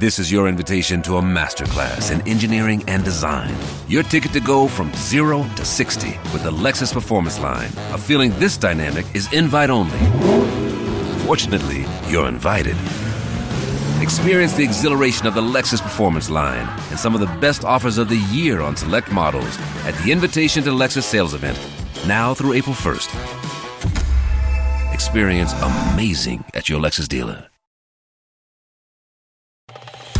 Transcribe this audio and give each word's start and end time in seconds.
This 0.00 0.18
is 0.18 0.32
your 0.32 0.48
invitation 0.48 1.02
to 1.02 1.18
a 1.18 1.20
masterclass 1.20 2.10
in 2.10 2.26
engineering 2.26 2.82
and 2.88 3.04
design. 3.04 3.54
Your 3.86 4.02
ticket 4.02 4.32
to 4.32 4.40
go 4.40 4.66
from 4.66 4.90
zero 4.94 5.46
to 5.56 5.62
60 5.62 6.18
with 6.32 6.42
the 6.42 6.50
Lexus 6.50 6.90
Performance 6.90 7.38
Line. 7.38 7.68
A 7.92 7.98
feeling 7.98 8.30
this 8.38 8.56
dynamic 8.56 9.04
is 9.14 9.30
invite 9.34 9.68
only. 9.68 9.98
Fortunately, 11.26 11.84
you're 12.08 12.28
invited. 12.28 12.78
Experience 14.00 14.54
the 14.54 14.64
exhilaration 14.64 15.26
of 15.26 15.34
the 15.34 15.42
Lexus 15.42 15.82
Performance 15.82 16.30
line 16.30 16.66
and 16.88 16.98
some 16.98 17.14
of 17.14 17.20
the 17.20 17.38
best 17.38 17.66
offers 17.66 17.98
of 17.98 18.08
the 18.08 18.24
year 18.32 18.62
on 18.62 18.76
select 18.76 19.12
models 19.12 19.58
at 19.84 19.94
the 19.96 20.10
Invitation 20.10 20.64
to 20.64 20.70
Lexus 20.70 21.02
sales 21.02 21.34
event, 21.34 21.60
now 22.06 22.32
through 22.32 22.54
April 22.54 22.74
1st. 22.74 23.10
Experience 24.94 25.52
amazing 25.60 26.42
at 26.54 26.70
your 26.70 26.80
Lexus 26.80 27.06
dealer. 27.06 27.49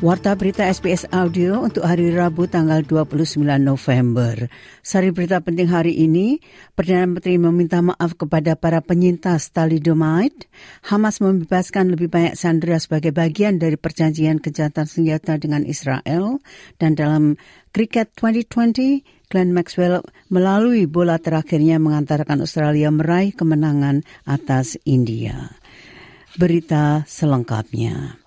Warta 0.00 0.32
berita 0.32 0.64
SBS 0.64 1.04
Audio 1.12 1.60
untuk 1.60 1.84
hari 1.84 2.08
Rabu 2.08 2.48
tanggal 2.48 2.80
29 2.88 3.36
November. 3.60 4.48
Sari 4.80 5.12
berita 5.12 5.44
penting 5.44 5.68
hari 5.68 5.92
ini, 5.92 6.40
Perdana 6.72 7.04
Menteri 7.04 7.36
meminta 7.36 7.84
maaf 7.84 8.16
kepada 8.16 8.56
para 8.56 8.80
penyintas 8.80 9.52
thalidomide. 9.52 10.48
Hamas 10.88 11.20
membebaskan 11.20 11.92
lebih 11.92 12.08
banyak 12.08 12.32
sandera 12.32 12.80
sebagai 12.80 13.12
bagian 13.12 13.60
dari 13.60 13.76
perjanjian 13.76 14.40
kejahatan 14.40 14.88
senjata 14.88 15.36
dengan 15.36 15.68
Israel. 15.68 16.40
Dan 16.80 16.96
dalam 16.96 17.36
Cricket 17.68 18.16
2020, 18.16 19.04
Glenn 19.28 19.52
Maxwell 19.52 20.00
melalui 20.32 20.88
bola 20.88 21.20
terakhirnya 21.20 21.76
mengantarkan 21.76 22.40
Australia 22.40 22.88
meraih 22.88 23.36
kemenangan 23.36 24.00
atas 24.24 24.80
India. 24.88 25.60
Berita 26.40 27.04
selengkapnya. 27.04 28.19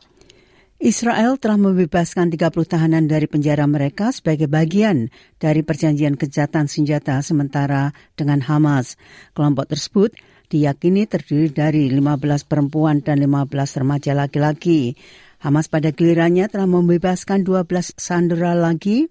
Israel 0.84 1.40
telah 1.40 1.56
membebaskan 1.56 2.28
30 2.28 2.52
tahanan 2.68 3.08
dari 3.08 3.24
penjara 3.24 3.64
mereka 3.64 4.12
sebagai 4.12 4.52
bagian 4.52 5.08
dari 5.40 5.64
perjanjian 5.64 6.20
kejahatan 6.20 6.68
senjata 6.68 7.24
sementara 7.24 7.96
dengan 8.20 8.44
Hamas. 8.44 9.00
Kelompok 9.32 9.72
tersebut 9.72 10.12
diyakini 10.52 11.08
terdiri 11.08 11.56
dari 11.56 11.88
15 11.88 12.44
perempuan 12.52 13.00
dan 13.00 13.24
15 13.24 13.80
remaja 13.80 14.12
laki-laki. 14.12 15.00
Hamas 15.40 15.72
pada 15.72 15.96
gilirannya 15.96 16.52
telah 16.52 16.68
membebaskan 16.68 17.48
12 17.48 17.96
sandera 17.96 18.52
lagi, 18.52 19.08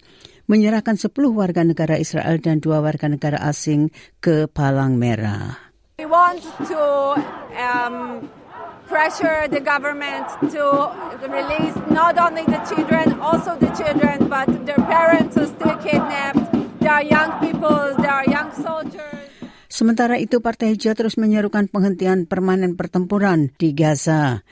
menyerahkan 0.52 1.00
10 1.00 1.08
warga 1.32 1.64
negara 1.64 1.96
Israel 1.96 2.36
dan 2.36 2.60
dua 2.60 2.84
warga 2.84 3.08
negara 3.08 3.40
asing 3.48 3.88
ke 4.20 4.44
Palang 4.44 5.00
Merah. 5.00 5.72
We 5.96 6.04
want 6.04 6.44
to 6.68 7.16
um, 7.56 8.28
pressure 8.92 9.48
the 9.48 9.64
government 9.64 10.28
to 10.52 10.92
release 11.24 11.72
not 11.88 12.20
only 12.20 12.44
the 12.44 12.60
children, 12.68 13.16
also 13.24 13.56
the 13.56 13.72
children, 13.72 14.28
but 14.28 14.44
their 14.68 14.76
parents 14.84 15.32
are 15.40 15.48
still 15.48 15.76
kidnapped. 15.80 16.44
There 16.84 16.92
are 16.92 17.00
young 17.00 17.40
people, 17.40 17.96
there 17.96 18.12
are 18.12 18.28
young 18.28 18.52
soldiers. 18.52 19.32
Sementara 19.72 20.20
itu, 20.20 20.44
Partai 20.44 20.76
Hijau 20.76 20.92
terus 20.92 21.16
menyerukan 21.16 21.72
penghentian 21.72 22.28
permanen 22.28 22.76
pertempuran 22.76 23.56
di 23.56 23.72
Gaza. 23.72 24.44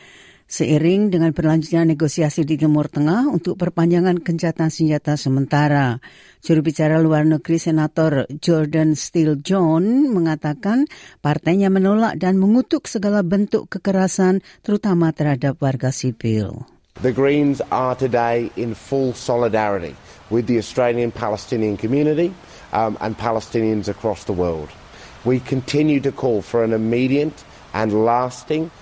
Seiring 0.51 1.15
dengan 1.15 1.31
berlanjutnya 1.31 1.87
negosiasi 1.87 2.43
di 2.43 2.59
Timur 2.59 2.91
Tengah 2.91 3.31
untuk 3.31 3.55
perpanjangan 3.55 4.19
gencatan 4.19 4.67
senjata 4.67 5.15
sementara. 5.15 6.03
Juru 6.43 6.67
bicara 6.67 6.99
luar 6.99 7.23
negeri 7.23 7.55
Senator 7.55 8.27
Jordan 8.43 8.99
Steele 8.99 9.39
John 9.47 10.11
mengatakan 10.11 10.91
partainya 11.23 11.71
menolak 11.71 12.19
dan 12.19 12.35
mengutuk 12.43 12.91
segala 12.91 13.23
bentuk 13.23 13.71
kekerasan 13.71 14.43
terutama 14.67 15.15
terhadap 15.15 15.55
warga 15.63 15.95
sipil. 15.95 16.67
The 16.99 17.15
Greens 17.15 17.63
are 17.71 17.95
today 17.95 18.51
in 18.59 18.75
full 18.75 19.15
solidarity 19.15 19.95
with 20.35 20.51
the 20.51 20.59
Australian 20.59 21.15
Palestinian 21.15 21.79
community 21.79 22.35
um, 22.75 22.99
and 22.99 23.15
Palestinians 23.15 23.87
across 23.87 24.27
the 24.27 24.35
world. 24.35 24.75
We 25.23 25.39
continue 25.39 26.03
to 26.03 26.11
call 26.11 26.43
for 26.43 26.67
an 26.67 26.75
immediate 26.75 27.39
and 27.71 27.95
lasting 28.03 28.75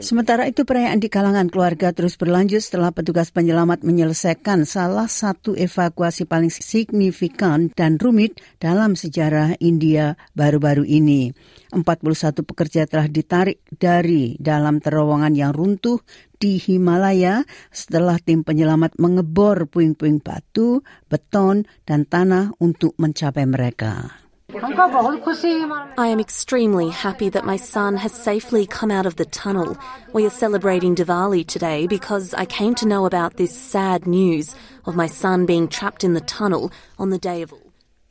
Sementara 0.00 0.48
itu 0.48 0.64
perayaan 0.64 0.96
di 0.96 1.12
kalangan 1.12 1.52
keluarga 1.52 1.92
terus 1.92 2.16
berlanjut 2.16 2.64
setelah 2.64 2.88
petugas 2.88 3.28
penyelamat 3.28 3.84
menyelesaikan 3.84 4.64
salah 4.64 5.12
satu 5.12 5.52
evakuasi 5.52 6.24
paling 6.24 6.48
signifikan 6.48 7.68
dan 7.76 8.00
rumit 8.00 8.40
dalam 8.56 8.96
sejarah 8.96 9.60
India 9.60 10.16
baru-baru 10.32 10.88
ini. 10.88 11.36
41 11.70 12.40
pekerja 12.42 12.88
telah 12.88 13.06
ditarik 13.06 13.60
dari 13.68 14.40
dalam 14.40 14.80
terowongan 14.80 15.36
yang 15.36 15.52
runtuh 15.52 16.00
di 16.40 16.56
Himalaya 16.56 17.44
setelah 17.68 18.16
tim 18.16 18.40
penyelamat 18.40 18.96
mengebor 18.96 19.68
puing-puing 19.68 20.24
batu, 20.24 20.80
beton, 21.12 21.68
dan 21.84 22.08
tanah 22.08 22.56
untuk 22.56 22.96
mencapai 22.96 23.44
mereka. 23.44 24.16
I 24.52 26.08
am 26.08 26.18
extremely 26.18 26.90
happy 26.90 27.28
that 27.28 27.44
my 27.44 27.56
son 27.56 27.96
has 27.96 28.12
safely 28.12 28.66
come 28.66 28.90
out 28.90 29.06
of 29.06 29.16
the 29.16 29.24
tunnel. 29.24 29.78
We 30.12 30.26
are 30.26 30.30
celebrating 30.30 30.96
Diwali 30.96 31.46
today 31.46 31.86
because 31.86 32.34
I 32.34 32.46
came 32.46 32.74
to 32.76 32.88
know 32.88 33.06
about 33.06 33.36
this 33.36 33.56
sad 33.56 34.06
news 34.06 34.56
of 34.86 34.96
my 34.96 35.06
son 35.06 35.46
being 35.46 35.68
trapped 35.68 36.02
in 36.02 36.14
the 36.14 36.20
tunnel 36.20 36.72
on 36.98 37.10
the 37.10 37.18
day 37.18 37.42
of 37.42 37.54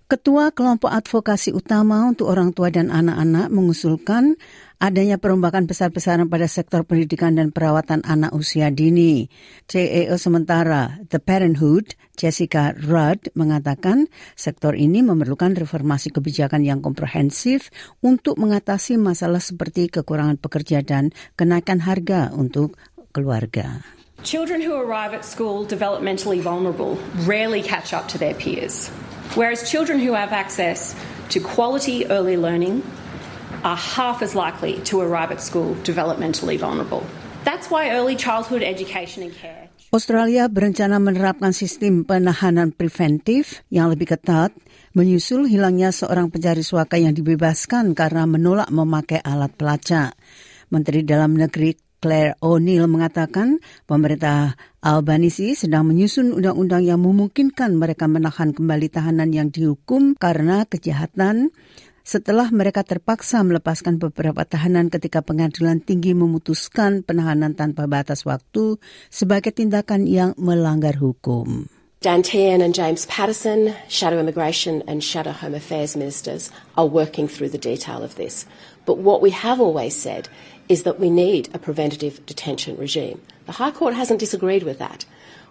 Ketua 0.10 0.50
kelompok 0.50 0.90
advokasi 0.90 1.54
utama 1.54 2.02
untuk 2.10 2.34
orang 2.34 2.50
tua 2.50 2.74
dan 2.74 2.90
anak-anak 2.90 3.54
mengusulkan 3.54 4.42
adanya 4.82 5.22
perombakan 5.22 5.70
besar-besaran 5.70 6.26
pada 6.26 6.50
sektor 6.50 6.82
pendidikan 6.82 7.38
dan 7.38 7.54
perawatan 7.54 8.02
anak 8.02 8.34
usia 8.34 8.74
dini. 8.74 9.30
CEO 9.70 10.18
sementara 10.18 10.98
The 11.14 11.22
Parenthood, 11.22 11.94
Jessica 12.18 12.74
Rudd, 12.74 13.30
mengatakan 13.38 14.10
sektor 14.34 14.74
ini 14.74 15.06
memerlukan 15.06 15.54
reformasi 15.54 16.10
kebijakan 16.10 16.66
yang 16.66 16.82
komprehensif 16.82 17.70
untuk 18.02 18.42
mengatasi 18.42 18.98
masalah 18.98 19.46
seperti 19.46 19.94
kekurangan 19.94 20.42
pekerja 20.42 20.82
dan 20.82 21.14
kenaikan 21.38 21.86
harga 21.86 22.34
untuk 22.34 22.82
keluarga. 23.14 23.86
Children 24.20 24.60
who 24.60 24.76
arrive 24.76 25.16
at 25.16 25.24
school 25.24 25.64
developmentally 25.64 26.44
vulnerable 26.44 27.00
rarely 27.24 27.64
catch 27.64 27.96
up 27.96 28.12
to 28.12 28.20
their 28.20 28.36
peers, 28.36 28.92
whereas 29.40 29.64
children 29.64 29.96
who 29.96 30.12
have 30.12 30.36
access 30.36 30.92
to 31.32 31.40
quality 31.40 32.04
early 32.12 32.36
learning 32.36 32.84
are 33.64 33.80
half 33.80 34.20
as 34.20 34.36
likely 34.36 34.84
to 34.92 35.00
arrive 35.00 35.32
at 35.32 35.40
school 35.40 35.72
developmentally 35.88 36.60
vulnerable. 36.60 37.08
That's 37.48 37.72
why 37.72 37.96
early 37.96 38.20
childhood 38.20 38.60
education 38.60 39.24
and 39.24 39.32
care. 39.32 39.72
Australia 39.96 40.52
berencana 40.52 41.00
menerapkan 41.00 41.56
sistem 41.56 42.04
penahanan 42.04 42.76
preventif 42.76 43.64
yang 43.72 43.88
lebih 43.88 44.20
ketat 44.20 44.52
menyusul 45.00 45.48
hilangnya 45.48 45.96
seorang 45.96 46.28
pencari 46.28 46.62
suaka 46.62 47.00
yang 47.00 47.16
dibebaskan 47.16 47.96
karena 47.96 48.28
menolak 48.28 48.68
memakai 48.68 49.24
alat 49.24 49.56
pelacak. 49.56 50.20
Menteri 50.70 51.08
Dalam 51.08 51.34
Negeri 51.34 51.89
Claire 52.00 52.40
O'Neill 52.40 52.88
mengatakan 52.88 53.60
pemerintah 53.84 54.56
Albanisi 54.80 55.56
sedang 55.56 55.88
menyusun 55.92 56.32
undang-undang 56.32 56.88
yang 56.88 57.04
memungkinkan 57.04 57.76
mereka 57.76 58.08
menahan 58.08 58.56
kembali 58.56 58.88
tahanan 58.88 59.36
yang 59.36 59.52
dihukum 59.52 60.16
karena 60.16 60.64
kejahatan 60.64 61.52
setelah 62.08 62.50
mereka 62.50 62.82
terpaksa 62.82 63.46
melepaskan 63.46 64.02
beberapa 64.02 64.42
tahanan 64.42 64.90
ketika 64.90 65.22
pengadilan 65.22 65.78
tinggi 65.84 66.18
memutuskan 66.18 67.06
penahanan 67.06 67.54
tanpa 67.54 67.86
batas 67.86 68.26
waktu 68.26 68.82
sebagai 69.14 69.54
tindakan 69.54 70.10
yang 70.10 70.34
melanggar 70.42 70.98
hukum. 70.98 71.79
Dan 72.00 72.24
Tehan 72.24 72.64
and 72.64 72.72
James 72.72 73.04
Patterson, 73.12 73.76
Shadow 73.92 74.24
Immigration 74.24 74.88
and 74.88 75.04
Shadow 75.04 75.36
Home 75.36 75.52
Affairs 75.52 76.00
Ministers, 76.00 76.48
are 76.80 76.88
working 76.88 77.28
through 77.28 77.52
the 77.52 77.60
detail 77.60 78.08
of 78.08 78.16
this. 78.16 78.48
But 78.88 79.04
what 79.04 79.20
we 79.20 79.36
have 79.36 79.60
always 79.60 80.00
said 80.00 80.32
is 80.72 80.88
that 80.88 80.96
we 80.96 81.12
need 81.12 81.52
a 81.52 81.60
preventative 81.60 82.24
detention 82.24 82.80
regime. 82.80 83.20
The 83.52 83.60
High 83.60 83.76
Court 83.76 84.00
hasn't 84.00 84.24
disagreed 84.24 84.64
with 84.64 84.80
that. 84.80 85.04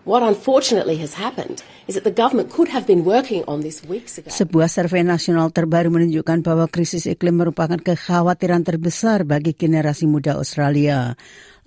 What 0.09 0.25
unfortunately 0.25 0.97
has 1.05 1.21
happened 1.21 1.61
is 1.85 2.01
that 2.01 2.09
the 2.09 2.17
government 2.17 2.49
could 2.49 2.73
have 2.73 2.89
been 2.89 3.05
working 3.05 3.45
on 3.45 3.61
this 3.61 3.85
weeks 3.85 4.17
ago. 4.17 4.33
Sebuah 4.33 4.73
survei 4.73 5.05
nasional 5.05 5.53
terbaru 5.53 5.93
menunjukkan 5.93 6.41
bahwa 6.41 6.65
krisis 6.73 7.05
iklim 7.05 7.45
merupakan 7.45 7.77
kekhawatiran 7.77 8.65
terbesar 8.65 9.29
bagi 9.29 9.53
generasi 9.53 10.09
muda 10.09 10.41
Australia. 10.41 11.13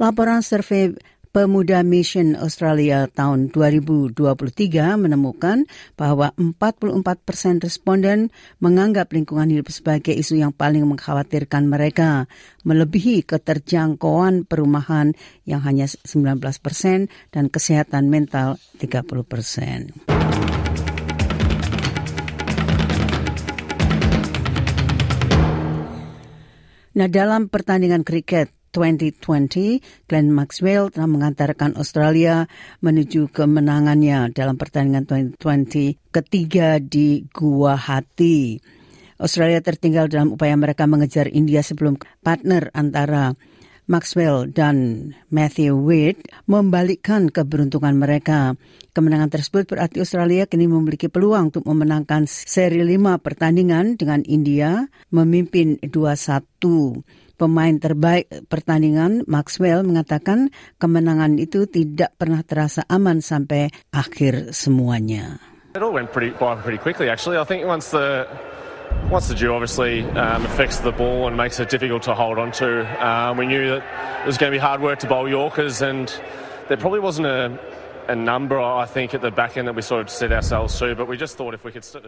Laporan 0.01 0.41
survei 0.41 0.97
Pemuda 1.31 1.79
Mission 1.79 2.35
Australia 2.35 3.07
tahun 3.07 3.55
2023 3.55 4.19
menemukan 4.99 5.63
bahwa 5.95 6.35
44 6.35 6.91
persen 7.23 7.63
responden 7.63 8.35
menganggap 8.59 9.15
lingkungan 9.15 9.47
hidup 9.47 9.71
sebagai 9.71 10.11
isu 10.11 10.43
yang 10.43 10.51
paling 10.51 10.83
mengkhawatirkan 10.83 11.71
mereka, 11.71 12.27
melebihi 12.67 13.23
keterjangkauan 13.23 14.43
perumahan 14.43 15.15
yang 15.47 15.63
hanya 15.63 15.87
19 15.87 16.35
persen 16.59 17.07
dan 17.31 17.47
kesehatan 17.47 18.11
mental 18.11 18.59
30 18.83 19.23
persen. 19.23 19.95
Nah, 26.91 27.07
dalam 27.07 27.47
pertandingan 27.47 28.03
kriket 28.03 28.51
2020, 28.71 30.07
Glenn 30.07 30.31
Maxwell 30.31 30.89
telah 30.89 31.07
mengantarkan 31.11 31.75
Australia 31.75 32.47
menuju 32.79 33.29
kemenangannya 33.29 34.31
dalam 34.31 34.55
pertandingan 34.55 35.05
2020 35.37 35.99
ketiga 36.09 36.79
di 36.79 37.27
Guwahati. 37.29 38.59
Australia 39.21 39.61
tertinggal 39.61 40.09
dalam 40.09 40.33
upaya 40.33 40.57
mereka 40.57 40.89
mengejar 40.89 41.29
India 41.29 41.61
sebelum 41.61 42.01
partner 42.25 42.73
antara 42.73 43.37
Maxwell 43.91 44.47
dan 44.47 45.11
Matthew 45.27 45.75
Wade 45.75 46.23
membalikkan 46.47 47.27
keberuntungan 47.27 47.93
mereka. 47.99 48.55
Kemenangan 48.95 49.31
tersebut 49.31 49.67
berarti 49.67 49.99
Australia 50.03 50.47
kini 50.47 50.67
memiliki 50.67 51.11
peluang 51.11 51.51
untuk 51.51 51.67
memenangkan 51.67 52.23
seri 52.27 52.83
lima 52.87 53.19
pertandingan 53.19 53.99
dengan 53.99 54.23
India 54.27 54.87
memimpin 55.11 55.79
2-1. 55.83 57.03
Pemain 57.41 57.81
terbaik 57.81 58.29
pertandingan 58.53 59.25
Maxwell 59.25 59.81
mengatakan 59.81 60.53
kemenangan 60.77 61.41
itu 61.41 61.65
tidak 61.65 62.13
pernah 62.13 62.45
terasa 62.45 62.85
aman 62.85 63.17
sampai 63.17 63.73
akhir 63.89 64.53
semuanya. 64.53 65.41
It 65.73 65.81
all 65.81 65.89
went 65.89 66.13
pretty 66.13 66.37
by 66.37 66.53
pretty 66.61 66.77
quickly 66.77 67.09
actually. 67.09 67.41
I 67.41 67.47
think 67.49 67.65
once 67.65 67.89
the 67.89 68.29
once 69.09 69.25
the 69.25 69.33
dew 69.33 69.57
obviously 69.57 70.05
um, 70.13 70.45
affects 70.45 70.85
the 70.85 70.93
ball 70.93 71.25
and 71.25 71.33
makes 71.33 71.57
it 71.57 71.73
difficult 71.73 72.05
to 72.05 72.13
hold 72.13 72.37
on 72.37 72.53
to, 72.61 72.85
um, 73.01 73.41
we 73.41 73.49
knew 73.49 73.73
that 73.73 73.81
it 74.21 74.27
was 74.29 74.37
going 74.37 74.53
to 74.53 74.55
be 74.55 74.61
hard 74.61 74.77
work 74.77 75.01
to 75.01 75.09
bowl 75.09 75.25
Yorkers, 75.25 75.81
and 75.81 76.13
there 76.69 76.77
probably 76.77 77.01
wasn't 77.01 77.25
a, 77.25 77.57
a 78.05 78.15
number, 78.15 78.61
I 78.61 78.85
think, 78.85 79.17
at 79.17 79.25
the 79.25 79.31
back 79.31 79.57
end 79.57 79.65
that 79.65 79.73
we 79.73 79.81
sort 79.81 80.05
of 80.05 80.13
set 80.13 80.31
ourselves 80.31 80.77
to, 80.77 80.93
but 80.93 81.09
we 81.09 81.17
just 81.17 81.41
thought 81.41 81.57
if 81.57 81.65
we 81.65 81.71
could. 81.71 81.81
St- 81.81 82.05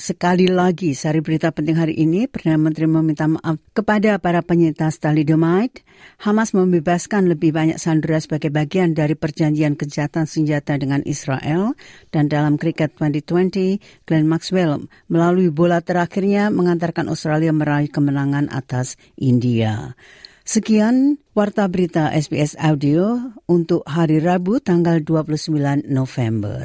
Sekali 0.00 0.48
lagi, 0.48 0.96
sari 0.96 1.20
berita 1.20 1.52
penting 1.52 1.76
hari 1.76 1.92
ini, 1.92 2.24
Perdana 2.24 2.56
Menteri 2.56 2.88
meminta 2.88 3.28
maaf 3.28 3.60
kepada 3.76 4.16
para 4.16 4.40
penyintas 4.40 4.96
thalidomide. 4.96 5.84
Hamas 6.24 6.56
membebaskan 6.56 7.28
lebih 7.28 7.52
banyak 7.52 7.76
sandera 7.76 8.16
sebagai 8.16 8.48
bagian 8.48 8.96
dari 8.96 9.12
perjanjian 9.12 9.76
kejahatan 9.76 10.24
senjata 10.24 10.80
dengan 10.80 11.04
Israel. 11.04 11.76
Dan 12.08 12.32
dalam 12.32 12.56
kriket 12.56 12.96
2020, 12.96 14.08
Glenn 14.08 14.24
Maxwell 14.24 14.88
melalui 15.12 15.52
bola 15.52 15.84
terakhirnya 15.84 16.48
mengantarkan 16.48 17.12
Australia 17.12 17.52
meraih 17.52 17.92
kemenangan 17.92 18.48
atas 18.48 18.96
India. 19.20 20.00
Sekian 20.48 21.20
Warta 21.36 21.68
Berita 21.68 22.08
SBS 22.08 22.56
Audio 22.56 23.36
untuk 23.44 23.84
hari 23.84 24.16
Rabu 24.16 24.64
tanggal 24.64 25.04
29 25.04 25.84
November. 25.92 26.64